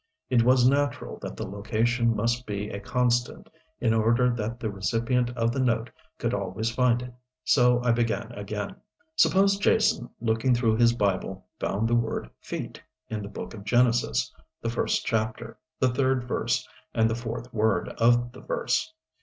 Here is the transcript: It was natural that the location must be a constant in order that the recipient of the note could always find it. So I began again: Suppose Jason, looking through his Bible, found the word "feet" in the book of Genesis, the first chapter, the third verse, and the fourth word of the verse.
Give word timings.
It 0.31 0.41
was 0.41 0.67
natural 0.67 1.19
that 1.19 1.37
the 1.37 1.47
location 1.47 2.15
must 2.15 2.47
be 2.47 2.69
a 2.71 2.79
constant 2.79 3.47
in 3.79 3.93
order 3.93 4.31
that 4.33 4.59
the 4.59 4.71
recipient 4.71 5.29
of 5.37 5.51
the 5.51 5.59
note 5.59 5.91
could 6.17 6.33
always 6.33 6.71
find 6.71 7.03
it. 7.03 7.13
So 7.43 7.83
I 7.83 7.91
began 7.91 8.31
again: 8.31 8.77
Suppose 9.15 9.57
Jason, 9.57 10.09
looking 10.19 10.55
through 10.55 10.77
his 10.77 10.93
Bible, 10.95 11.45
found 11.59 11.87
the 11.87 11.93
word 11.93 12.31
"feet" 12.39 12.81
in 13.09 13.21
the 13.21 13.29
book 13.29 13.53
of 13.53 13.63
Genesis, 13.63 14.33
the 14.59 14.71
first 14.71 15.05
chapter, 15.05 15.59
the 15.79 15.89
third 15.93 16.23
verse, 16.27 16.67
and 16.95 17.07
the 17.07 17.13
fourth 17.13 17.53
word 17.53 17.89
of 17.99 18.31
the 18.31 18.41
verse. 18.41 18.91